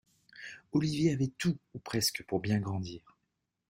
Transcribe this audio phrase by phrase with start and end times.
[0.71, 3.19] Olivier avait tout, ou presque, pour bien grandir.